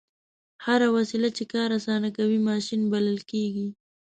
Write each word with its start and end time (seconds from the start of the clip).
هره 0.65 0.87
وسیله 0.97 1.29
چې 1.37 1.43
کار 1.53 1.69
اسانه 1.77 2.09
کوي 2.17 2.39
ماشین 2.49 2.81
بلل 2.91 3.19
کیږي. 3.31 3.67